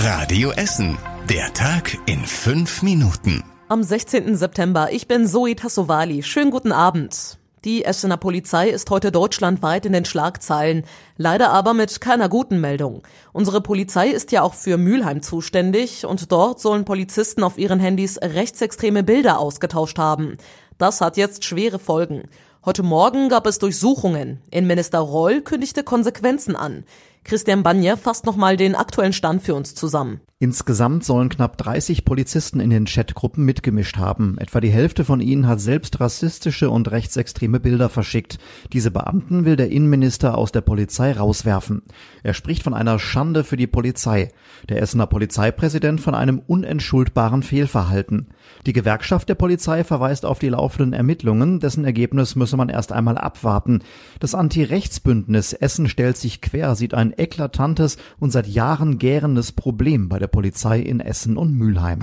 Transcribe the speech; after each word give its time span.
Radio 0.00 0.52
Essen. 0.52 0.96
Der 1.28 1.52
Tag 1.54 1.98
in 2.06 2.24
fünf 2.24 2.82
Minuten. 2.82 3.42
Am 3.66 3.82
16. 3.82 4.36
September. 4.36 4.92
Ich 4.92 5.08
bin 5.08 5.26
Zoe 5.26 5.56
Tassovali. 5.56 6.22
Schönen 6.22 6.52
guten 6.52 6.70
Abend. 6.70 7.36
Die 7.64 7.84
Essener 7.84 8.16
Polizei 8.16 8.68
ist 8.68 8.88
heute 8.90 9.10
deutschlandweit 9.10 9.86
in 9.86 9.92
den 9.92 10.04
Schlagzeilen. 10.04 10.84
Leider 11.16 11.50
aber 11.50 11.74
mit 11.74 12.00
keiner 12.00 12.28
guten 12.28 12.60
Meldung. 12.60 13.02
Unsere 13.32 13.60
Polizei 13.60 14.10
ist 14.10 14.30
ja 14.30 14.42
auch 14.42 14.54
für 14.54 14.78
Mülheim 14.78 15.20
zuständig 15.20 16.06
und 16.06 16.30
dort 16.30 16.60
sollen 16.60 16.84
Polizisten 16.84 17.42
auf 17.42 17.58
ihren 17.58 17.80
Handys 17.80 18.18
rechtsextreme 18.22 19.02
Bilder 19.02 19.40
ausgetauscht 19.40 19.98
haben. 19.98 20.36
Das 20.78 21.00
hat 21.00 21.16
jetzt 21.16 21.44
schwere 21.44 21.80
Folgen. 21.80 22.28
Heute 22.68 22.82
Morgen 22.82 23.30
gab 23.30 23.46
es 23.46 23.58
Durchsuchungen. 23.58 24.42
Innenminister 24.50 24.98
Reul 24.98 25.40
kündigte 25.40 25.82
Konsequenzen 25.82 26.54
an. 26.54 26.84
Christian 27.24 27.62
Banje 27.62 27.96
fasst 27.96 28.26
nochmal 28.26 28.58
den 28.58 28.74
aktuellen 28.74 29.14
Stand 29.14 29.42
für 29.42 29.54
uns 29.54 29.74
zusammen. 29.74 30.20
Insgesamt 30.40 31.02
sollen 31.02 31.30
knapp 31.30 31.58
30 31.58 32.04
Polizisten 32.04 32.60
in 32.60 32.70
den 32.70 32.84
Chatgruppen 32.84 33.44
mitgemischt 33.44 33.96
haben. 33.96 34.38
Etwa 34.38 34.60
die 34.60 34.70
Hälfte 34.70 35.04
von 35.04 35.20
ihnen 35.20 35.48
hat 35.48 35.60
selbst 35.60 35.98
rassistische 35.98 36.70
und 36.70 36.92
rechtsextreme 36.92 37.58
Bilder 37.58 37.88
verschickt. 37.88 38.38
Diese 38.72 38.92
Beamten 38.92 39.44
will 39.44 39.56
der 39.56 39.72
Innenminister 39.72 40.38
aus 40.38 40.52
der 40.52 40.60
Polizei 40.60 41.10
rauswerfen. 41.10 41.82
Er 42.22 42.34
spricht 42.34 42.62
von 42.62 42.72
einer 42.72 43.00
Schande 43.00 43.42
für 43.42 43.56
die 43.56 43.66
Polizei. 43.66 44.30
Der 44.68 44.80
Essener 44.80 45.08
Polizeipräsident 45.08 46.00
von 46.00 46.14
einem 46.14 46.38
unentschuldbaren 46.38 47.42
Fehlverhalten. 47.42 48.28
Die 48.64 48.72
Gewerkschaft 48.72 49.28
der 49.28 49.34
Polizei 49.34 49.82
verweist 49.82 50.24
auf 50.24 50.38
die 50.38 50.50
laufenden 50.50 50.92
Ermittlungen, 50.92 51.58
dessen 51.58 51.84
Ergebnis 51.84 52.36
müsse 52.36 52.56
man 52.56 52.68
erst 52.68 52.92
einmal 52.92 53.18
abwarten. 53.18 53.80
Das 54.20 54.36
Anti-Rechts-Bündnis 54.36 55.52
Essen 55.52 55.88
stellt 55.88 56.16
sich 56.16 56.40
quer 56.40 56.76
sieht 56.76 56.94
ein 56.94 57.12
eklatantes 57.16 57.96
und 58.20 58.30
seit 58.30 58.46
Jahren 58.46 58.98
gärendes 58.98 59.50
Problem 59.50 60.08
bei 60.08 60.20
der 60.20 60.27
Polizei 60.28 60.80
in 60.80 61.00
Essen 61.00 61.36
und 61.36 61.54
Mülheim. 61.54 62.00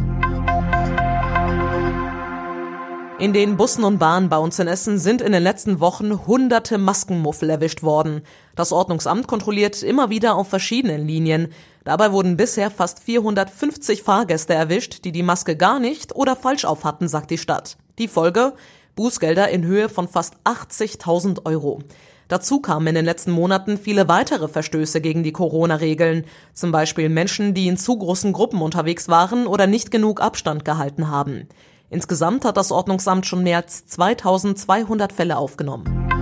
In 3.17 3.31
den 3.31 3.55
Bussen 3.55 3.85
und 3.85 3.97
Bahnen 3.97 4.27
bei 4.27 4.37
uns 4.37 4.59
in 4.59 4.67
Essen 4.67 4.99
sind 4.99 5.21
in 5.21 5.31
den 5.31 5.41
letzten 5.41 5.79
Wochen 5.79 6.27
hunderte 6.27 6.77
Maskenmuffel 6.77 7.49
erwischt 7.49 7.81
worden. 7.81 8.23
Das 8.55 8.73
Ordnungsamt 8.73 9.25
kontrolliert 9.25 9.81
immer 9.83 10.09
wieder 10.09 10.35
auf 10.35 10.49
verschiedenen 10.49 11.07
Linien. 11.07 11.47
Dabei 11.85 12.11
wurden 12.11 12.35
bisher 12.35 12.69
fast 12.69 12.99
450 12.99 14.03
Fahrgäste 14.03 14.53
erwischt, 14.53 15.05
die 15.05 15.13
die 15.13 15.23
Maske 15.23 15.55
gar 15.55 15.79
nicht 15.79 16.13
oder 16.13 16.35
falsch 16.35 16.65
auf 16.65 16.83
hatten, 16.83 17.07
sagt 17.07 17.31
die 17.31 17.37
Stadt. 17.37 17.77
Die 17.99 18.09
Folge? 18.09 18.51
Bußgelder 18.97 19.47
in 19.49 19.63
Höhe 19.63 19.87
von 19.87 20.09
fast 20.09 20.35
80.000 20.43 21.45
Euro. 21.45 21.83
Dazu 22.27 22.59
kamen 22.59 22.87
in 22.87 22.95
den 22.95 23.05
letzten 23.05 23.31
Monaten 23.31 23.77
viele 23.77 24.07
weitere 24.07 24.47
Verstöße 24.47 24.99
gegen 24.99 25.23
die 25.23 25.31
Corona-Regeln, 25.31 26.25
zum 26.53 26.71
Beispiel 26.71 27.09
Menschen, 27.09 27.53
die 27.53 27.67
in 27.67 27.77
zu 27.77 27.97
großen 27.97 28.33
Gruppen 28.33 28.61
unterwegs 28.61 29.09
waren 29.09 29.45
oder 29.45 29.67
nicht 29.67 29.91
genug 29.91 30.21
Abstand 30.21 30.65
gehalten 30.65 31.09
haben. 31.09 31.47
Insgesamt 31.89 32.45
hat 32.45 32.57
das 32.57 32.71
Ordnungsamt 32.71 33.27
schon 33.27 33.43
mehr 33.43 33.57
als 33.57 33.85
2200 33.85 35.13
Fälle 35.13 35.37
aufgenommen. 35.37 36.14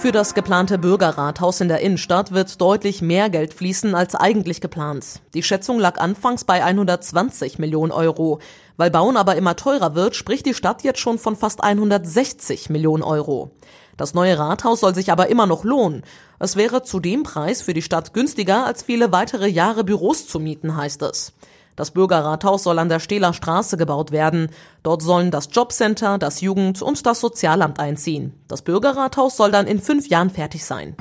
Für 0.00 0.12
das 0.12 0.32
geplante 0.32 0.78
Bürgerrathaus 0.78 1.60
in 1.60 1.68
der 1.68 1.80
Innenstadt 1.80 2.32
wird 2.32 2.58
deutlich 2.58 3.02
mehr 3.02 3.28
Geld 3.28 3.52
fließen 3.52 3.94
als 3.94 4.14
eigentlich 4.14 4.62
geplant. 4.62 5.20
Die 5.34 5.42
Schätzung 5.42 5.78
lag 5.78 6.00
anfangs 6.00 6.44
bei 6.44 6.64
120 6.64 7.58
Millionen 7.58 7.92
Euro. 7.92 8.38
Weil 8.78 8.90
Bauen 8.90 9.18
aber 9.18 9.36
immer 9.36 9.56
teurer 9.56 9.94
wird, 9.94 10.16
spricht 10.16 10.46
die 10.46 10.54
Stadt 10.54 10.84
jetzt 10.84 11.00
schon 11.00 11.18
von 11.18 11.36
fast 11.36 11.62
160 11.62 12.70
Millionen 12.70 13.02
Euro. 13.02 13.50
Das 13.98 14.14
neue 14.14 14.38
Rathaus 14.38 14.80
soll 14.80 14.94
sich 14.94 15.12
aber 15.12 15.28
immer 15.28 15.44
noch 15.44 15.64
lohnen. 15.64 16.02
Es 16.38 16.56
wäre 16.56 16.82
zu 16.82 16.98
dem 16.98 17.22
Preis 17.22 17.60
für 17.60 17.74
die 17.74 17.82
Stadt 17.82 18.14
günstiger, 18.14 18.64
als 18.64 18.82
viele 18.82 19.12
weitere 19.12 19.48
Jahre 19.48 19.84
Büros 19.84 20.26
zu 20.26 20.40
mieten, 20.40 20.78
heißt 20.78 21.02
es. 21.02 21.34
Das 21.80 21.92
Bürgerrathaus 21.92 22.64
soll 22.64 22.78
an 22.78 22.90
der 22.90 23.00
Stehler 23.00 23.32
Straße 23.32 23.78
gebaut 23.78 24.12
werden. 24.12 24.50
Dort 24.82 25.00
sollen 25.00 25.30
das 25.30 25.48
Jobcenter, 25.50 26.18
das 26.18 26.42
Jugend- 26.42 26.82
und 26.82 27.06
das 27.06 27.20
Sozialamt 27.20 27.80
einziehen. 27.80 28.34
Das 28.48 28.60
Bürgerrathaus 28.60 29.38
soll 29.38 29.50
dann 29.50 29.66
in 29.66 29.80
fünf 29.80 30.06
Jahren 30.08 30.28
fertig 30.28 30.62
sein. 30.62 30.94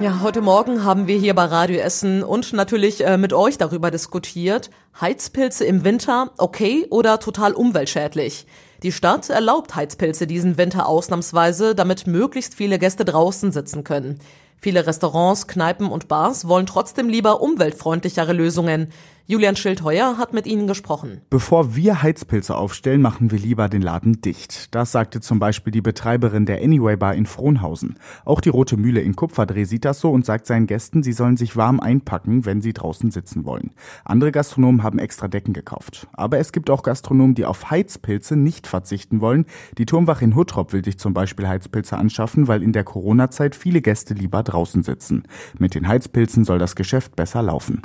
Ja, 0.00 0.20
heute 0.20 0.42
Morgen 0.42 0.84
haben 0.84 1.06
wir 1.06 1.16
hier 1.16 1.34
bei 1.34 1.46
Radio 1.46 1.78
Essen 1.78 2.22
und 2.22 2.52
natürlich 2.52 3.06
äh, 3.06 3.16
mit 3.16 3.32
euch 3.32 3.56
darüber 3.56 3.90
diskutiert. 3.90 4.68
Heizpilze 5.00 5.64
im 5.64 5.82
Winter 5.82 6.30
okay 6.36 6.86
oder 6.90 7.20
total 7.20 7.54
umweltschädlich? 7.54 8.46
Die 8.82 8.92
Stadt 8.92 9.30
erlaubt 9.30 9.76
Heizpilze 9.76 10.26
diesen 10.26 10.58
Winter 10.58 10.88
ausnahmsweise, 10.88 11.74
damit 11.74 12.06
möglichst 12.06 12.54
viele 12.54 12.78
Gäste 12.78 13.06
draußen 13.06 13.50
sitzen 13.50 13.82
können. 13.82 14.18
Viele 14.64 14.86
Restaurants, 14.86 15.48
Kneipen 15.48 15.88
und 15.88 16.06
Bars 16.06 16.46
wollen 16.46 16.66
trotzdem 16.66 17.08
lieber 17.08 17.40
umweltfreundlichere 17.40 18.32
Lösungen. 18.32 18.92
Julian 19.26 19.54
Schildheuer 19.54 20.18
hat 20.18 20.32
mit 20.32 20.46
ihnen 20.46 20.66
gesprochen. 20.66 21.20
Bevor 21.30 21.76
wir 21.76 22.02
Heizpilze 22.02 22.56
aufstellen, 22.56 23.00
machen 23.00 23.30
wir 23.30 23.38
lieber 23.38 23.68
den 23.68 23.80
Laden 23.80 24.20
dicht. 24.20 24.74
Das 24.74 24.90
sagte 24.90 25.20
zum 25.20 25.38
Beispiel 25.38 25.70
die 25.70 25.80
Betreiberin 25.80 26.44
der 26.44 26.62
Anyway 26.62 26.96
Bar 26.96 27.14
in 27.14 27.26
Frohnhausen. 27.26 27.98
Auch 28.24 28.40
die 28.40 28.48
Rote 28.48 28.76
Mühle 28.76 29.00
in 29.00 29.14
Kupferdreh 29.14 29.64
sieht 29.64 29.84
das 29.84 30.00
so 30.00 30.10
und 30.10 30.26
sagt 30.26 30.46
seinen 30.46 30.66
Gästen, 30.66 31.04
sie 31.04 31.12
sollen 31.12 31.36
sich 31.36 31.56
warm 31.56 31.78
einpacken, 31.78 32.44
wenn 32.44 32.60
sie 32.60 32.72
draußen 32.72 33.12
sitzen 33.12 33.44
wollen. 33.44 33.70
Andere 34.04 34.32
Gastronomen 34.32 34.82
haben 34.82 34.98
extra 34.98 35.28
Decken 35.28 35.54
gekauft. 35.54 36.08
Aber 36.12 36.38
es 36.38 36.50
gibt 36.50 36.68
auch 36.68 36.82
Gastronomen, 36.82 37.36
die 37.36 37.44
auf 37.44 37.70
Heizpilze 37.70 38.36
nicht 38.36 38.66
verzichten 38.66 39.20
wollen. 39.20 39.46
Die 39.78 39.86
Turmwache 39.86 40.24
in 40.24 40.34
Huttrop 40.34 40.72
will 40.72 40.84
sich 40.84 40.98
zum 40.98 41.14
Beispiel 41.14 41.46
Heizpilze 41.46 41.96
anschaffen, 41.96 42.48
weil 42.48 42.62
in 42.62 42.72
der 42.72 42.84
Corona-Zeit 42.84 43.54
viele 43.54 43.82
Gäste 43.82 44.14
lieber 44.14 44.42
draußen 44.42 44.82
sitzen. 44.82 45.22
Mit 45.58 45.76
den 45.76 45.86
Heizpilzen 45.86 46.44
soll 46.44 46.58
das 46.58 46.74
Geschäft 46.74 47.14
besser 47.14 47.42
laufen. 47.42 47.80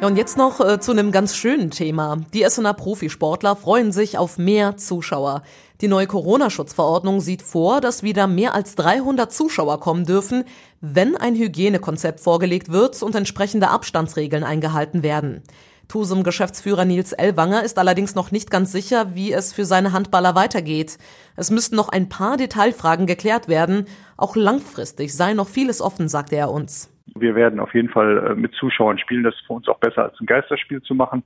Ja, 0.00 0.06
und 0.06 0.16
jetzt 0.16 0.38
noch 0.38 0.60
äh, 0.60 0.80
zu 0.80 0.92
einem 0.92 1.12
ganz 1.12 1.36
schönen 1.36 1.70
Thema. 1.70 2.16
Die 2.32 2.42
Essener 2.42 2.72
Profisportler 2.72 3.54
freuen 3.54 3.92
sich 3.92 4.16
auf 4.16 4.38
mehr 4.38 4.78
Zuschauer. 4.78 5.42
Die 5.82 5.88
neue 5.88 6.06
Corona-Schutzverordnung 6.06 7.20
sieht 7.20 7.42
vor, 7.42 7.82
dass 7.82 8.02
wieder 8.02 8.26
mehr 8.26 8.54
als 8.54 8.76
300 8.76 9.30
Zuschauer 9.30 9.78
kommen 9.78 10.06
dürfen, 10.06 10.44
wenn 10.80 11.18
ein 11.18 11.34
Hygienekonzept 11.34 12.20
vorgelegt 12.20 12.72
wird 12.72 13.02
und 13.02 13.14
entsprechende 13.14 13.68
Abstandsregeln 13.68 14.42
eingehalten 14.42 15.02
werden. 15.02 15.42
TUSUM-Geschäftsführer 15.88 16.86
Nils 16.86 17.12
Ellwanger 17.12 17.62
ist 17.62 17.78
allerdings 17.78 18.14
noch 18.14 18.30
nicht 18.30 18.50
ganz 18.50 18.72
sicher, 18.72 19.14
wie 19.14 19.32
es 19.32 19.52
für 19.52 19.66
seine 19.66 19.92
Handballer 19.92 20.34
weitergeht. 20.34 20.96
Es 21.36 21.50
müssten 21.50 21.76
noch 21.76 21.90
ein 21.90 22.08
paar 22.08 22.38
Detailfragen 22.38 23.06
geklärt 23.06 23.48
werden. 23.48 23.84
Auch 24.16 24.34
langfristig 24.34 25.14
sei 25.14 25.34
noch 25.34 25.48
vieles 25.48 25.82
offen, 25.82 26.08
sagte 26.08 26.36
er 26.36 26.50
uns. 26.50 26.88
Wir 27.20 27.34
werden 27.34 27.60
auf 27.60 27.74
jeden 27.74 27.88
Fall 27.88 28.30
äh, 28.30 28.34
mit 28.34 28.54
Zuschauern 28.54 28.98
spielen. 28.98 29.22
Das 29.22 29.34
ist 29.34 29.46
für 29.46 29.54
uns 29.54 29.68
auch 29.68 29.78
besser 29.78 30.04
als 30.04 30.20
ein 30.20 30.26
Geisterspiel 30.26 30.82
zu 30.82 30.94
machen. 30.94 31.22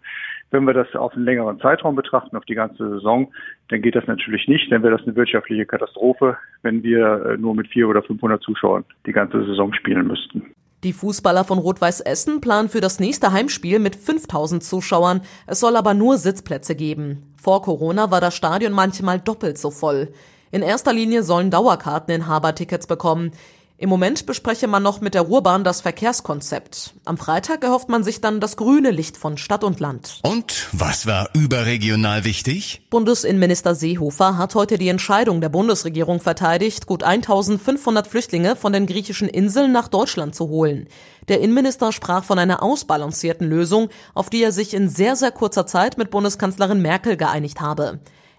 Wenn 0.50 0.64
wir 0.64 0.74
das 0.74 0.94
auf 0.94 1.14
einen 1.14 1.24
längeren 1.24 1.58
Zeitraum 1.60 1.96
betrachten, 1.96 2.36
auf 2.36 2.44
die 2.44 2.54
ganze 2.54 2.88
Saison, 2.88 3.32
dann 3.68 3.82
geht 3.82 3.94
das 3.94 4.06
natürlich 4.06 4.48
nicht. 4.48 4.70
Dann 4.70 4.82
wäre 4.82 4.96
das 4.96 5.06
eine 5.06 5.16
wirtschaftliche 5.16 5.66
Katastrophe, 5.66 6.36
wenn 6.62 6.82
wir 6.82 7.26
äh, 7.26 7.36
nur 7.36 7.54
mit 7.54 7.68
vier 7.68 7.88
oder 7.88 8.02
500 8.02 8.42
Zuschauern 8.42 8.84
die 9.06 9.12
ganze 9.12 9.44
Saison 9.44 9.72
spielen 9.72 10.06
müssten. 10.06 10.54
Die 10.84 10.92
Fußballer 10.92 11.44
von 11.44 11.58
Rot-Weiß 11.58 12.02
Essen 12.02 12.42
planen 12.42 12.68
für 12.68 12.82
das 12.82 13.00
nächste 13.00 13.32
Heimspiel 13.32 13.78
mit 13.78 13.96
5000 13.96 14.62
Zuschauern. 14.62 15.22
Es 15.46 15.58
soll 15.58 15.76
aber 15.76 15.94
nur 15.94 16.18
Sitzplätze 16.18 16.76
geben. 16.76 17.32
Vor 17.42 17.62
Corona 17.62 18.10
war 18.10 18.20
das 18.20 18.36
Stadion 18.36 18.72
manchmal 18.74 19.18
doppelt 19.18 19.56
so 19.56 19.70
voll. 19.70 20.08
In 20.50 20.60
erster 20.60 20.92
Linie 20.92 21.22
sollen 21.22 21.50
Dauerkarteninhaber 21.50 22.54
Tickets 22.54 22.86
bekommen. 22.86 23.32
Im 23.76 23.88
Moment 23.88 24.26
bespreche 24.26 24.68
man 24.68 24.84
noch 24.84 25.00
mit 25.00 25.14
der 25.14 25.22
Ruhrbahn 25.22 25.64
das 25.64 25.80
Verkehrskonzept. 25.80 26.94
Am 27.04 27.18
Freitag 27.18 27.64
erhofft 27.64 27.88
man 27.88 28.04
sich 28.04 28.20
dann 28.20 28.38
das 28.38 28.56
grüne 28.56 28.92
Licht 28.92 29.16
von 29.16 29.36
Stadt 29.36 29.64
und 29.64 29.80
Land. 29.80 30.20
Und 30.22 30.68
was 30.70 31.08
war 31.08 31.28
überregional 31.34 32.22
wichtig? 32.22 32.86
Bundesinnenminister 32.90 33.74
Seehofer 33.74 34.38
hat 34.38 34.54
heute 34.54 34.78
die 34.78 34.86
Entscheidung 34.86 35.40
der 35.40 35.48
Bundesregierung 35.48 36.20
verteidigt, 36.20 36.86
gut 36.86 37.02
1500 37.02 38.06
Flüchtlinge 38.06 38.54
von 38.54 38.72
den 38.72 38.86
griechischen 38.86 39.28
Inseln 39.28 39.72
nach 39.72 39.88
Deutschland 39.88 40.36
zu 40.36 40.48
holen. 40.48 40.86
Der 41.26 41.40
Innenminister 41.40 41.90
sprach 41.90 42.22
von 42.22 42.38
einer 42.38 42.62
ausbalancierten 42.62 43.48
Lösung, 43.48 43.88
auf 44.14 44.30
die 44.30 44.44
er 44.44 44.52
sich 44.52 44.72
in 44.72 44.88
sehr, 44.88 45.16
sehr 45.16 45.32
kurzer 45.32 45.66
Zeit 45.66 45.98
mit 45.98 46.12
Bundeskanzlerin 46.12 46.80
Merkel 46.80 47.16
geeinigt 47.16 47.60
habe. 47.60 47.98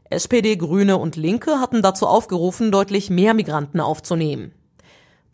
SPD, 0.10 0.56
Grüne 0.56 0.96
und 0.96 1.18
Linke 1.18 1.60
hatten 1.60 1.82
dazu 1.82 2.08
aufgerufen, 2.08 2.72
deutlich 2.72 3.10
mehr 3.10 3.34
Migranten 3.34 3.82
aufzunehmen. 3.82 4.54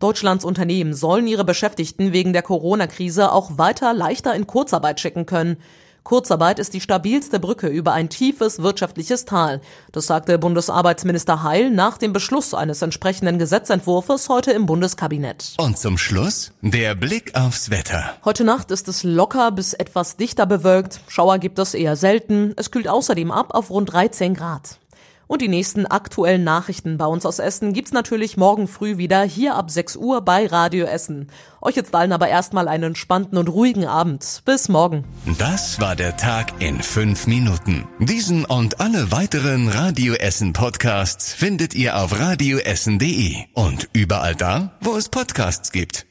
Deutschlands 0.02 0.44
Unternehmen 0.44 0.94
sollen 0.94 1.28
ihre 1.28 1.46
Beschäftigten 1.46 2.12
wegen 2.12 2.34
der 2.34 2.42
Corona-Krise 2.42 3.32
auch 3.32 3.58
weiter 3.58 3.94
leichter 3.94 4.36
in 4.36 4.48
Kurzarbeit 4.48 5.00
schicken 5.00 5.26
können. 5.26 5.58
Kurzarbeit 6.04 6.58
ist 6.58 6.74
die 6.74 6.82
stabilste 6.82 7.40
Brücke 7.40 7.68
über 7.68 7.94
ein 7.94 8.10
tiefes 8.10 8.62
wirtschaftliches 8.64 9.26
Tal. 9.26 9.62
Das 9.92 10.08
sagte 10.08 10.40
Bundesarbeitsminister 10.40 11.44
Heil 11.44 11.70
nach 11.70 12.00
dem 12.00 12.12
Beschluss 12.12 12.56
eines 12.56 12.82
entsprechenden 12.82 13.38
Gesetzentwurfs 13.38 14.28
heute 14.28 14.52
im 14.52 14.66
Bundeskabinett. 14.66 15.54
Und 15.58 15.78
zum 15.78 16.00
Schluss 16.00 16.54
der 16.62 16.96
Blick 16.96 17.36
aufs 17.36 17.70
Wetter. 17.70 18.16
Heute 18.26 18.44
Nacht 18.44 18.72
ist 18.72 18.88
es 18.88 19.04
locker 19.04 19.52
bis 19.52 19.74
etwas 19.74 20.18
dichter 20.18 20.48
bewölkt. 20.48 21.02
Schauer 21.08 21.38
gibt 21.38 21.60
es 21.60 21.76
eher 21.76 21.96
selten. 21.96 22.54
Es 22.56 22.72
kühlt 22.72 22.88
außerdem 22.88 23.32
ab 23.32 23.54
auf 23.54 23.70
rund 23.70 23.94
13 23.94 24.34
Grad. 24.34 24.81
Und 25.32 25.42
die 25.42 25.48
nächsten 25.48 25.86
aktuellen 25.86 26.44
Nachrichten 26.44 26.98
bei 26.98 27.06
uns 27.06 27.26
aus 27.26 27.40
Essen 27.40 27.72
gibt's 27.72 27.94
natürlich 27.94 28.36
morgen 28.36 28.68
früh 28.68 28.98
wieder 28.98 29.24
hier 29.24 29.56
ab 29.56 29.72
6 29.72 29.96
Uhr 29.96 30.20
bei 30.20 30.46
Radio 30.46 30.86
Essen. 30.86 31.32
Euch 31.62 31.78
jetzt 31.78 31.96
allen 31.96 32.12
aber 32.12 32.28
erstmal 32.28 32.68
einen 32.68 32.84
entspannten 32.84 33.38
und 33.38 33.48
ruhigen 33.48 33.86
Abend. 33.86 34.42
Bis 34.44 34.68
morgen. 34.68 35.06
Das 35.38 35.80
war 35.80 35.96
der 35.96 36.18
Tag 36.18 36.52
in 36.60 36.82
fünf 36.82 37.28
Minuten. 37.28 37.88
Diesen 38.00 38.44
und 38.44 38.82
alle 38.82 39.14
weiteren 39.14 39.70
Radio 39.70 40.16
Essen 40.16 40.52
Podcasts 40.52 41.32
findet 41.32 41.76
ihr 41.76 41.98
auf 41.98 42.20
radioessen.de 42.20 43.38
und 43.54 43.88
überall 43.94 44.36
da, 44.36 44.74
wo 44.82 44.98
es 44.98 45.08
Podcasts 45.08 45.72
gibt. 45.72 46.11